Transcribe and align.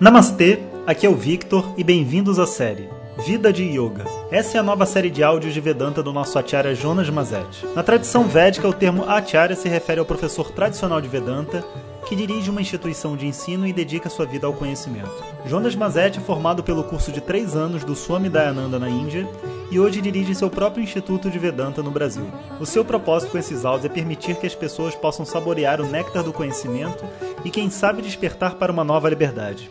Namastê, 0.00 0.58
aqui 0.88 1.06
é 1.06 1.08
o 1.08 1.14
Victor 1.14 1.72
e 1.76 1.84
bem-vindos 1.84 2.40
à 2.40 2.46
série 2.46 2.88
Vida 3.18 3.52
de 3.52 3.62
Yoga. 3.62 4.04
Essa 4.30 4.58
é 4.58 4.60
a 4.60 4.62
nova 4.62 4.84
série 4.84 5.08
de 5.08 5.22
áudios 5.22 5.54
de 5.54 5.60
Vedanta 5.60 6.02
do 6.02 6.12
nosso 6.12 6.36
Acharya 6.36 6.74
Jonas 6.74 7.08
Mazet. 7.08 7.64
Na 7.74 7.82
tradição 7.82 8.24
védica, 8.24 8.68
o 8.68 8.72
termo 8.72 9.04
Acharya 9.04 9.54
se 9.54 9.68
refere 9.68 10.00
ao 10.00 10.06
professor 10.06 10.50
tradicional 10.50 11.00
de 11.00 11.08
Vedanta 11.08 11.64
que 12.06 12.16
dirige 12.16 12.50
uma 12.50 12.60
instituição 12.60 13.16
de 13.16 13.26
ensino 13.26 13.66
e 13.66 13.72
dedica 13.72 14.10
sua 14.10 14.26
vida 14.26 14.46
ao 14.46 14.52
conhecimento. 14.52 15.10
Jonas 15.46 15.76
Mazet 15.76 16.18
é 16.18 16.20
formado 16.20 16.62
pelo 16.62 16.84
curso 16.84 17.12
de 17.12 17.20
três 17.20 17.54
anos 17.54 17.84
do 17.84 17.94
Swami 17.94 18.28
Dayananda 18.28 18.78
na 18.78 18.90
Índia 18.90 19.26
e 19.70 19.78
hoje 19.78 20.00
dirige 20.00 20.34
seu 20.34 20.50
próprio 20.50 20.82
Instituto 20.82 21.30
de 21.30 21.38
Vedanta 21.38 21.82
no 21.82 21.90
Brasil. 21.90 22.26
O 22.60 22.66
seu 22.66 22.84
propósito 22.84 23.30
com 23.30 23.38
esses 23.38 23.64
áudios 23.64 23.86
é 23.86 23.94
permitir 23.94 24.36
que 24.36 24.46
as 24.46 24.54
pessoas 24.54 24.94
possam 24.94 25.24
saborear 25.24 25.80
o 25.80 25.86
néctar 25.86 26.24
do 26.24 26.32
conhecimento 26.32 27.04
e, 27.44 27.50
quem 27.50 27.70
sabe, 27.70 28.02
despertar 28.02 28.56
para 28.56 28.72
uma 28.72 28.84
nova 28.84 29.08
liberdade. 29.08 29.70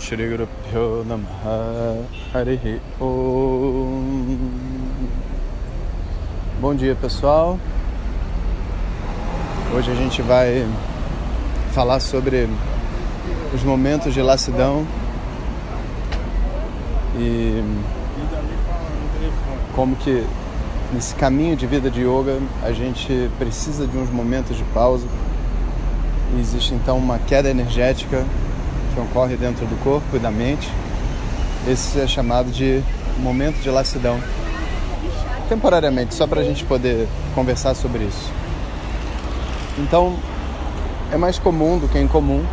Shri 0.00 0.28
Guru 0.28 0.48
Pyo 0.70 1.04
Namaha 1.04 2.04
Harihi 2.32 2.80
Om 3.00 4.38
Bom 6.60 6.74
dia 6.74 6.94
pessoal. 6.94 7.58
Hoje 9.76 9.90
a 9.90 9.94
gente 9.94 10.22
vai 10.22 10.66
falar 11.72 12.00
sobre 12.00 12.48
os 13.54 13.62
momentos 13.62 14.14
de 14.14 14.22
lassidão 14.22 14.86
e 17.18 17.62
como 19.74 19.94
que 19.96 20.24
nesse 20.92 21.14
caminho 21.14 21.56
de 21.56 21.66
vida 21.66 21.90
de 21.90 22.02
yoga 22.02 22.38
a 22.62 22.72
gente 22.72 23.30
precisa 23.38 23.86
de 23.86 23.96
uns 23.96 24.10
momentos 24.10 24.56
de 24.56 24.64
pausa. 24.64 25.06
E 26.34 26.40
existe 26.40 26.74
então 26.74 26.96
uma 26.96 27.18
queda 27.18 27.48
energética 27.48 28.24
que 28.94 29.00
ocorre 29.00 29.36
dentro 29.36 29.66
do 29.66 29.76
corpo 29.82 30.16
e 30.16 30.18
da 30.18 30.30
mente. 30.30 30.70
Esse 31.68 32.00
é 32.00 32.06
chamado 32.06 32.50
de 32.50 32.82
momento 33.18 33.60
de 33.60 33.68
lassidão. 33.70 34.18
Temporariamente, 35.48 36.14
só 36.14 36.26
para 36.26 36.40
a 36.40 36.44
gente 36.44 36.64
poder 36.64 37.08
conversar 37.34 37.74
sobre 37.74 38.04
isso. 38.04 38.32
Então, 39.78 40.16
é 41.12 41.16
mais 41.16 41.38
comum 41.38 41.78
do 41.78 41.88
que 41.88 41.98
incomum 41.98 42.44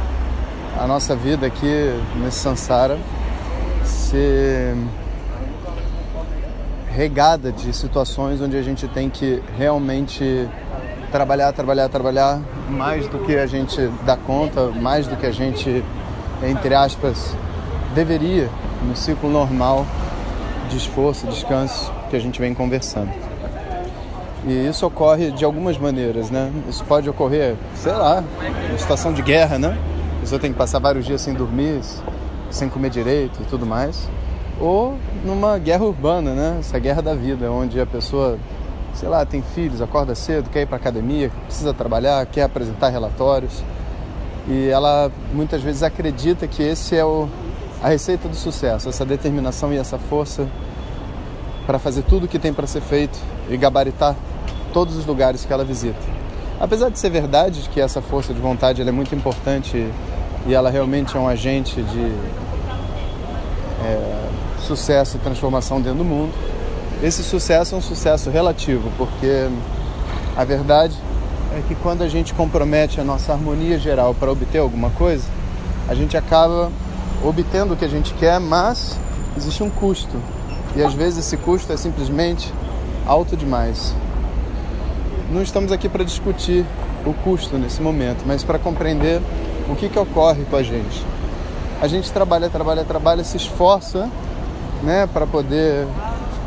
a 0.78 0.88
nossa 0.88 1.16
vida 1.16 1.46
aqui 1.46 1.94
nesse 2.16 2.40
Sansara 2.40 2.98
ser 3.84 4.76
regada 6.92 7.52
de 7.52 7.74
situações 7.74 8.42
onde 8.42 8.58
a 8.58 8.62
gente 8.62 8.88
tem 8.88 9.10
que 9.10 9.42
realmente 9.58 10.50
trabalhar, 11.12 11.52
trabalhar, 11.54 11.90
trabalhar 11.90 12.42
mais 12.70 13.08
do 13.08 13.20
que 13.20 13.36
a 13.36 13.46
gente 13.46 13.80
dá 14.06 14.18
conta, 14.18 14.68
mais 14.68 15.08
do 15.08 15.16
que 15.16 15.26
a 15.26 15.32
gente, 15.32 15.84
entre 16.44 16.74
aspas, 16.74 17.36
deveria 17.94 18.50
no 18.84 18.96
ciclo 18.96 19.30
normal 19.30 19.86
de 20.70 20.78
esforço, 20.78 21.28
descanso 21.28 21.92
que 22.10 22.16
a 22.16 22.20
gente 22.20 22.40
vem 22.40 22.54
conversando. 22.54 23.12
E 24.46 24.68
isso 24.68 24.86
ocorre 24.88 25.30
de 25.32 25.46
algumas 25.46 25.78
maneiras, 25.78 26.32
né? 26.32 26.52
Isso 26.68 26.84
pode 26.86 27.08
ocorrer, 27.08 27.56
sei 27.76 27.92
lá, 27.92 28.24
em 28.74 28.78
situação 28.78 29.14
de 29.14 29.22
guerra, 29.22 29.60
né? 29.60 29.78
A 30.18 30.20
pessoa 30.22 30.40
tem 30.40 30.52
que 30.52 30.58
passar 30.58 30.80
vários 30.80 31.06
dias 31.06 31.22
sem 31.22 31.34
dormir, 31.34 31.82
sem 32.50 32.68
comer 32.68 32.90
direito 32.90 33.40
e 33.42 33.46
tudo 33.46 33.66
mais. 33.66 34.10
Ou 34.60 34.98
numa 35.24 35.58
guerra 35.60 35.86
urbana, 35.86 36.34
né? 36.34 36.58
Essa 36.60 36.80
guerra 36.80 37.04
da 37.04 37.14
vida, 37.14 37.52
onde 37.52 37.80
a 37.80 37.86
pessoa, 37.86 38.40
sei 38.96 39.10
lá, 39.10 39.24
tem 39.26 39.44
filhos, 39.44 39.80
acorda 39.80 40.16
cedo, 40.16 40.50
quer 40.50 40.62
ir 40.62 40.66
para 40.66 40.78
academia, 40.78 41.32
precisa 41.46 41.74
trabalhar, 41.74 42.26
quer 42.26 42.44
apresentar 42.44 42.90
relatórios. 42.90 43.64
E 44.48 44.70
ela 44.70 45.12
muitas 45.34 45.62
vezes 45.62 45.84
acredita 45.84 46.48
que 46.48 46.64
esse 46.64 46.96
é 46.96 47.06
o, 47.06 47.28
a 47.82 47.90
receita 47.90 48.28
do 48.28 48.36
sucesso, 48.36 48.90
essa 48.90 49.06
determinação 49.06 49.72
e 49.74 49.78
essa 49.78 49.98
força 49.98 50.48
para 51.66 51.78
fazer 51.78 52.04
tudo 52.04 52.26
o 52.26 52.28
que 52.28 52.40
tem 52.40 52.54
para 52.54 52.66
ser 52.66 52.82
feito 52.82 53.18
e 53.50 53.56
gabaritar 53.56 54.16
todos 54.74 54.96
os 54.96 55.06
lugares 55.06 55.46
que 55.46 55.54
ela 55.54 55.64
visita. 55.64 56.00
Apesar 56.60 56.90
de 56.90 57.00
ser 57.00 57.10
verdade 57.10 57.68
que 57.70 57.80
essa 57.80 58.02
força 58.02 58.34
de 58.34 58.40
vontade 58.40 58.82
é 58.82 58.92
muito 58.92 59.14
importante 59.16 59.88
e 60.46 60.54
ela 60.54 60.70
realmente 60.70 61.16
é 61.16 61.20
um 61.20 61.28
agente 61.28 61.82
de 61.82 62.12
é, 63.84 64.30
sucesso 64.60 65.18
e 65.18 65.20
transformação 65.20 65.82
dentro 65.82 66.00
do 66.00 66.06
mundo. 66.06 66.32
Esse 67.02 67.24
sucesso 67.24 67.74
é 67.74 67.78
um 67.78 67.82
sucesso 67.82 68.30
relativo, 68.30 68.92
porque 68.98 69.48
a 70.36 70.44
verdade 70.44 70.96
é 71.54 71.62
que 71.68 71.76
quando 71.76 72.02
a 72.02 72.08
gente 72.08 72.34
compromete 72.34 73.02
a 73.02 73.04
nossa 73.04 73.34
harmonia 73.34 73.78
geral 73.78 74.14
para 74.14 74.32
obter 74.32 74.60
alguma 74.60 74.90
coisa, 74.92 75.26
a 75.88 75.94
gente 75.94 76.16
acaba 76.16 76.72
obtendo 77.24 77.74
o 77.74 77.78
que 77.78 77.86
a 77.86 77.90
gente 77.90 78.14
quer, 78.14 78.40
mas 78.40 78.98
existe 79.36 79.62
um 79.62 79.70
custo. 79.70 80.18
E 80.76 80.84
às 80.84 80.94
vezes 80.94 81.26
esse 81.26 81.38
custo 81.38 81.74
é 81.74 81.78
simplesmente 81.78 82.54
alto 83.06 83.36
demais. 83.36 83.94
Não 85.30 85.42
estamos 85.42 85.72
aqui 85.72 85.90
para 85.90 86.04
discutir 86.04 86.66
o 87.06 87.14
custo 87.14 87.58
nesse 87.58 87.82
momento, 87.82 88.24
mas 88.26 88.44
para 88.44 88.58
compreender 88.58 89.22
o 89.70 89.76
que, 89.76 89.90
que 89.90 90.00
ocorre 90.00 90.46
com 90.50 90.56
a 90.56 90.64
gente. 90.64 91.06
A 91.82 91.88
gente 91.88 92.12
trabalha, 92.12 92.50
trabalha, 92.50 92.84
trabalha, 92.84 93.24
se 93.24 93.38
esforça 93.38 94.10
né, 94.84 95.08
para 95.12 95.26
poder 95.28 95.88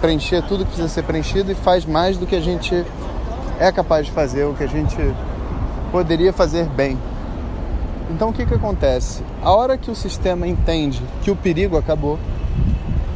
preencher 0.00 0.42
tudo 0.42 0.64
que 0.64 0.72
precisa 0.72 0.88
ser 0.88 1.02
preenchido 1.02 1.50
e 1.50 1.54
faz 1.54 1.84
mais 1.84 2.16
do 2.16 2.26
que 2.26 2.36
a 2.36 2.40
gente 2.40 2.84
é 3.58 3.70
capaz 3.70 4.06
de 4.06 4.12
fazer, 4.12 4.44
o 4.44 4.54
que 4.54 4.64
a 4.64 4.68
gente 4.68 4.96
poderia 5.92 6.32
fazer 6.32 6.66
bem. 6.66 6.98
Então 8.10 8.30
o 8.30 8.32
que, 8.32 8.44
que 8.44 8.54
acontece? 8.54 9.22
A 9.42 9.52
hora 9.52 9.78
que 9.78 9.90
o 9.90 9.94
sistema 9.94 10.46
entende 10.46 11.02
que 11.22 11.30
o 11.30 11.36
perigo 11.36 11.76
acabou, 11.76 12.18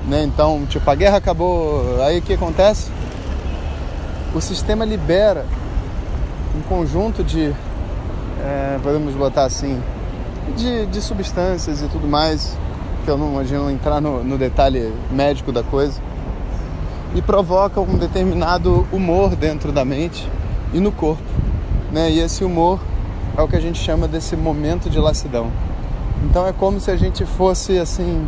né? 0.06 0.25
então 0.25 0.65
tipo 0.66 0.88
a 0.91 0.94
guerra 0.94 1.19
acabou, 1.19 2.03
aí 2.03 2.19
o 2.19 2.22
que 2.22 2.34
acontece? 2.34 2.91
O 4.34 4.41
sistema 4.41 4.84
libera 4.84 5.44
um 6.56 6.62
conjunto 6.62 7.22
de, 7.22 7.55
é, 8.43 8.78
podemos 8.82 9.15
botar 9.15 9.44
assim, 9.44 9.81
de, 10.56 10.87
de 10.87 11.00
substâncias 11.00 11.82
e 11.82 11.88
tudo 11.88 12.09
mais, 12.09 12.56
que 13.05 13.10
eu 13.10 13.16
não 13.16 13.32
imagino 13.32 13.70
entrar 13.70 14.00
no, 14.00 14.25
no 14.25 14.38
detalhe 14.38 14.93
médico 15.10 15.53
da 15.53 15.62
coisa, 15.62 16.00
e 17.14 17.22
provoca 17.22 17.80
um 17.80 17.96
determinado 17.96 18.86
humor 18.92 19.34
dentro 19.34 19.72
da 19.72 19.84
mente 19.84 20.28
e 20.72 20.80
no 20.80 20.92
corpo. 20.92 21.22
Né? 21.92 22.10
E 22.10 22.20
esse 22.20 22.44
humor 22.44 22.80
é 23.36 23.42
o 23.42 23.48
que 23.48 23.56
a 23.56 23.60
gente 23.60 23.78
chama 23.78 24.06
desse 24.06 24.36
momento 24.36 24.91
de 24.91 24.98
lassidão. 24.98 25.50
Então 26.24 26.46
é 26.46 26.52
como 26.52 26.80
se 26.80 26.91
a 26.91 26.96
gente 26.96 27.24
fosse 27.24 27.78
assim, 27.78 28.26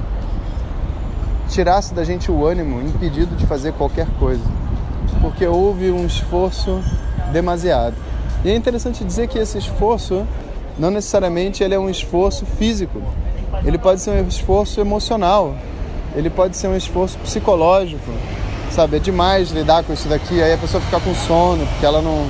tirasse 1.49 1.93
da 1.93 2.05
gente 2.05 2.31
o 2.31 2.47
ânimo, 2.47 2.81
impedido 2.81 3.35
de 3.35 3.47
fazer 3.47 3.73
qualquer 3.73 4.07
coisa, 4.19 4.45
porque 5.21 5.47
houve 5.47 5.91
um 5.91 6.07
esforço 6.07 6.81
demasiado. 7.33 7.97
E 8.45 8.51
é 8.51 8.55
interessante 8.55 9.05
dizer 9.05 9.29
que 9.29 9.39
esse 9.39 9.59
esforço 9.59 10.27
não 10.79 10.91
necessariamente 10.91 11.63
ele 11.63 11.75
é 11.75 11.79
um 11.79 11.91
esforço 11.91 12.47
físico. 12.47 13.03
Ele 13.65 13.77
pode 13.77 14.01
ser 14.01 14.13
um 14.13 14.27
esforço 14.27 14.81
emocional. 14.81 15.55
Ele 16.15 16.31
pode 16.31 16.57
ser 16.57 16.69
um 16.69 16.77
esforço 16.77 17.19
psicológico. 17.19 18.11
Sabe, 18.71 18.97
é 18.97 19.01
demais 19.01 19.51
lidar 19.51 19.83
com 19.83 19.93
isso 19.93 20.09
daqui, 20.09 20.41
aí 20.41 20.53
a 20.53 20.59
pessoa 20.59 20.81
fica 20.81 21.01
com 21.01 21.13
sono, 21.13 21.67
porque 21.67 21.85
ela 21.85 22.01
não, 22.01 22.25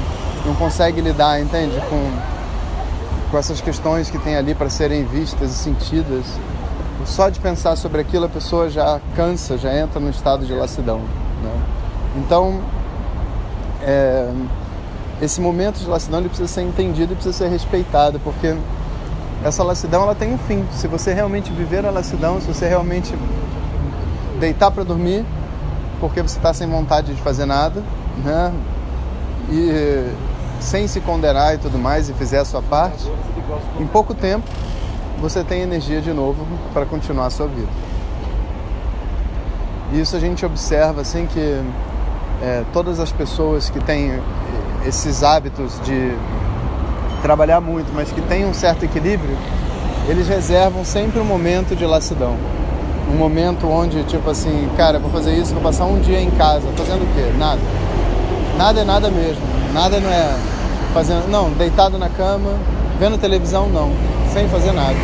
não 0.47 0.55
consegue 0.55 1.01
lidar, 1.01 1.39
entende? 1.39 1.79
Com, 1.89 2.11
com 3.31 3.39
essas 3.39 3.61
questões 3.61 4.09
que 4.09 4.19
tem 4.19 4.37
ali 4.37 4.55
para 4.55 4.71
serem 4.71 5.05
vistas 5.05 5.51
e 5.51 5.55
sentidas. 5.55 6.25
Só 7.05 7.29
de 7.29 7.39
pensar 7.41 7.77
sobre 7.77 8.01
aquilo 8.01 8.25
a 8.25 8.29
pessoa 8.29 8.71
já 8.71 9.01
cansa, 9.15 9.59
já 9.59 9.75
entra 9.75 10.01
no 10.01 10.09
estado 10.09 10.47
de 10.47 10.53
lassidão. 10.55 10.99
Né? 11.43 11.63
Então, 12.17 12.61
é, 13.83 14.33
esse 15.21 15.41
momento 15.41 15.79
de 15.79 15.87
lassidão 15.87 16.21
ele 16.21 16.29
precisa 16.29 16.49
ser 16.49 16.63
entendido 16.63 17.13
e 17.13 17.17
precisa 17.17 17.37
ser 17.37 17.49
respeitado, 17.49 18.19
porque 18.21 18.57
essa 19.45 19.63
lassidão 19.63 20.03
ela 20.03 20.15
tem 20.15 20.33
um 20.33 20.39
fim. 20.39 20.67
Se 20.73 20.87
você 20.87 21.13
realmente 21.13 21.53
viver 21.53 21.85
a 21.85 21.91
lassidão, 21.91 22.41
se 22.41 22.47
você 22.47 22.67
realmente 22.67 23.15
deitar 24.39 24.71
para 24.71 24.85
dormir, 24.85 25.25
porque 26.01 26.23
você 26.23 26.39
está 26.39 26.53
sem 26.53 26.69
vontade 26.69 27.15
de 27.15 27.21
fazer 27.23 27.45
nada, 27.45 27.83
né? 28.25 28.53
E 29.51 30.13
sem 30.61 30.87
se 30.87 31.01
condenar 31.01 31.55
e 31.55 31.59
tudo 31.59 31.79
mais, 31.79 32.09
e 32.09 32.15
fizer 32.15 32.39
a 32.39 32.45
sua 32.45 32.63
parte, 32.63 33.11
em 33.79 33.87
pouco 33.87 34.15
tempo 34.15 34.49
você 35.21 35.45
tem 35.45 35.61
energia 35.61 36.01
de 36.01 36.13
novo 36.13 36.47
para 36.73 36.87
continuar 36.87 37.27
a 37.27 37.31
sua 37.31 37.47
vida. 37.47 37.69
E 39.93 40.01
isso 40.01 40.17
a 40.17 40.21
gente 40.21 40.47
observa 40.47 41.03
assim 41.03 41.27
que 41.27 41.61
é, 42.43 42.65
todas 42.73 42.99
as 42.99 43.13
pessoas 43.13 43.69
que 43.69 43.81
têm 43.81 44.19
esses 44.87 45.23
hábitos 45.23 45.79
de 45.83 46.17
trabalhar 47.23 47.61
muito, 47.61 47.93
mas 47.95 48.11
que 48.11 48.23
têm 48.23 48.47
um 48.47 48.55
certo 48.55 48.85
equilíbrio, 48.85 49.37
eles 50.09 50.27
reservam 50.29 50.85
sempre 50.85 51.21
um 51.21 51.25
momento 51.25 51.77
de 51.77 51.85
lassidão. 51.85 52.37
Um 53.13 53.17
momento 53.17 53.69
onde, 53.69 54.03
tipo 54.05 54.31
assim, 54.31 54.69
cara, 54.77 54.99
vou 54.99 55.11
fazer 55.11 55.35
isso, 55.35 55.53
vou 55.53 55.63
passar 55.63 55.85
um 55.85 56.01
dia 56.01 56.21
em 56.21 56.31
casa, 56.31 56.67
fazendo 56.77 57.03
o 57.03 57.15
quê? 57.15 57.33
Nada. 57.39 57.61
Nada 58.57 58.81
é 58.81 58.85
nada 58.85 59.11
mesmo. 59.11 59.43
Nada 59.73 60.01
não 60.01 60.11
é 60.11 60.37
fazendo, 60.93 61.29
não, 61.29 61.51
deitado 61.51 61.99
na 61.99 62.09
cama, 62.09 62.51
vendo 62.99 63.19
televisão, 63.19 63.69
não. 63.69 63.93
sem 64.33 64.49
fazer 64.49 64.73
nada. 64.73 64.97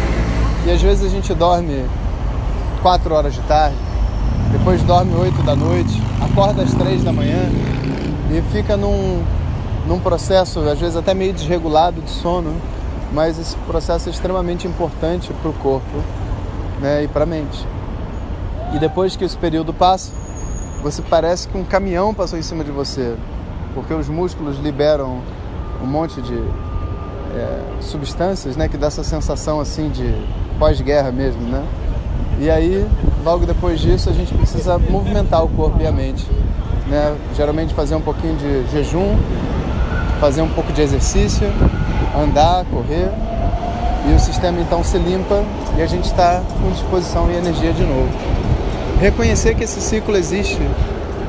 E 0.67 0.71
às 0.71 0.81
vezes 0.83 1.05
a 1.05 1.09
gente 1.09 1.33
dorme 1.35 1.85
4 2.83 3.15
horas 3.15 3.35
de 3.35 3.41
tarde, 3.43 3.77
depois 4.53 4.83
dorme 4.83 5.15
8 5.15 5.43
da 5.43 5.55
noite, 5.55 6.01
acorda 6.21 6.63
às 6.63 6.73
3 6.75 7.05
da 7.05 7.13
manhã 7.13 7.49
e 8.31 8.43
fica 8.53 8.77
num, 8.77 9.23
num 9.87 10.01
processo, 10.01 10.61
às 10.61 10.79
vezes 10.79 10.97
até 10.97 11.15
meio 11.15 11.33
desregulado 11.33 12.01
de 12.01 12.11
sono, 12.11 12.55
mas 13.13 13.39
esse 13.39 13.57
processo 13.59 14.09
é 14.09 14.13
extremamente 14.13 14.67
importante 14.67 15.33
para 15.41 15.51
o 15.51 15.55
corpo 15.55 15.99
né, 16.81 17.05
e 17.05 17.09
para 17.09 17.23
a 17.23 17.27
mente. 17.27 17.67
E 18.75 18.79
depois 18.79 19.17
que 19.17 19.25
esse 19.25 19.37
período 19.37 19.73
passa, 19.73 20.13
você 20.83 21.03
parece 21.03 21.49
que 21.49 21.57
um 21.57 21.65
caminhão 21.65 22.13
passou 22.15 22.39
em 22.39 22.43
cima 22.43 22.63
de 22.63 22.71
você, 22.71 23.17
porque 23.75 23.93
os 23.93 24.09
músculos 24.09 24.59
liberam 24.59 25.21
um 25.83 25.87
monte 25.87 26.21
de 26.21 26.37
é, 27.35 27.63
substâncias, 27.81 28.57
né, 28.57 28.69
que 28.69 28.77
dá 28.77 28.87
essa 28.87 29.05
sensação 29.05 29.61
assim 29.61 29.89
de 29.89 30.15
pós-guerra 30.59 31.11
mesmo, 31.11 31.43
né? 31.43 31.65
E 32.39 32.51
aí, 32.51 32.87
logo 33.25 33.47
depois 33.47 33.81
disso, 33.81 34.11
a 34.11 34.13
gente 34.13 34.35
precisa 34.35 34.79
movimentar 34.79 35.43
o 35.43 35.49
corpo 35.49 35.81
e 35.81 35.87
a 35.87 35.93
mente, 35.93 36.27
né? 36.87 37.17
Geralmente 37.35 37.75
fazer 37.75 37.95
um 37.95 38.01
pouquinho 38.01 38.37
de 38.37 38.71
jejum, 38.71 39.17
fazer 40.21 40.43
um 40.43 40.49
pouco 40.49 40.73
de 40.73 40.83
exercício, 40.83 41.47
andar, 42.17 42.65
correr, 42.67 43.11
e 44.09 44.15
o 44.15 44.21
sistema 44.21 44.61
então 44.61 44.85
se 44.85 44.99
limpa 44.99 45.43
e 45.77 45.83
a 45.83 45.87
gente 45.87 46.05
está 46.05 46.43
com 46.63 46.71
disposição 46.71 47.31
e 47.31 47.37
energia 47.37 47.73
de 47.73 47.83
novo. 47.83 48.09
Reconhecer 49.01 49.55
que 49.55 49.65
esse 49.65 49.79
ciclo 49.79 50.17
existe 50.17 50.59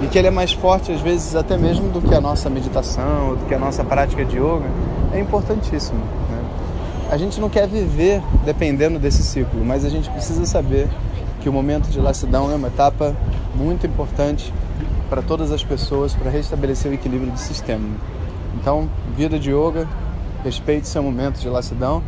e 0.02 0.08
que 0.08 0.18
ele 0.18 0.28
é 0.28 0.32
mais 0.32 0.54
forte 0.54 0.90
às 0.90 1.02
vezes 1.02 1.36
até 1.36 1.58
mesmo 1.58 1.90
do 1.90 2.02
que 2.02 2.16
a 2.16 2.22
nossa 2.22 2.50
meditação, 2.50 3.36
do 3.36 3.46
que 3.46 3.54
a 3.54 3.60
nossa 3.60 3.84
prática 3.84 4.24
de 4.24 4.38
yoga, 4.38 4.70
é 5.12 5.20
importantíssimo. 5.20 6.00
Né? 6.00 6.44
A 7.12 7.18
gente 7.18 7.42
não 7.42 7.50
quer 7.50 7.68
viver 7.68 8.22
dependendo 8.46 8.98
desse 8.98 9.22
ciclo, 9.22 9.66
mas 9.66 9.84
a 9.84 9.90
gente 9.90 10.10
precisa 10.10 10.46
saber 10.46 10.88
que 11.42 11.50
o 11.50 11.54
momento 11.54 11.90
de 11.90 12.00
lassidão 12.00 12.50
é 12.50 12.56
uma 12.56 12.70
etapa 12.70 13.14
muito 13.54 13.86
importante 13.86 14.54
para 15.10 15.22
todas 15.22 15.52
as 15.52 15.62
pessoas 15.62 16.14
para 16.14 16.32
restabelecer 16.32 16.90
o 16.90 16.94
equilíbrio 16.94 17.32
do 17.32 17.40
sistema. 17.40 17.86
Então, 18.56 18.90
vida 19.16 19.38
de 19.38 19.52
yoga, 19.52 19.86
respeite 20.42 20.88
seu 20.88 21.04
momento 21.04 21.40
de 21.40 21.50
lassidão. 21.50 22.02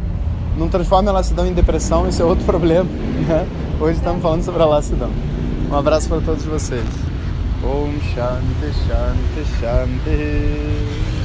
Não 0.58 0.70
transforme 0.70 1.10
a 1.10 1.12
lassidão 1.12 1.46
em 1.46 1.54
depressão, 1.54 2.08
isso 2.08 2.22
é 2.22 2.26
outro 2.26 2.44
problema. 2.46 2.90
Né? 3.28 3.46
Hoje 3.82 3.98
estamos 3.98 4.22
falando 4.22 4.44
sobre 4.44 4.64
a 4.64 4.66
lassidão. 4.66 5.12
Um 5.70 5.76
abraço 5.76 6.10
para 6.10 6.20
todos 6.22 6.44
vocês. 6.46 6.84
Om 7.64 7.92
Shanti 8.02 8.74
Shanti 8.88 9.46
Shanti. 9.60 11.20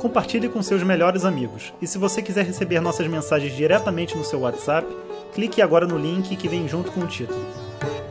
Compartilhe 0.00 0.48
com 0.48 0.60
seus 0.62 0.82
melhores 0.82 1.24
amigos. 1.24 1.72
E 1.80 1.86
se 1.86 1.98
você 1.98 2.20
quiser 2.20 2.44
receber 2.44 2.80
nossas 2.80 3.06
mensagens 3.06 3.54
diretamente 3.54 4.16
no 4.16 4.24
seu 4.24 4.40
WhatsApp, 4.40 4.88
clique 5.32 5.62
agora 5.62 5.86
no 5.86 5.96
link 5.96 6.34
que 6.34 6.48
vem 6.48 6.66
junto 6.66 6.90
com 6.90 7.02
o 7.02 7.06
título. 7.06 7.46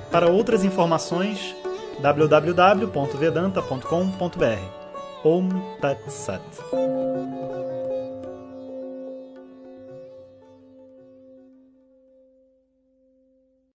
Para 0.10 0.30
outras 0.30 0.64
informações, 0.64 1.54
www.vedanta.com.br. 2.02 4.82
Om 5.24 5.50
Tat 5.82 6.00
Sat. 6.10 6.42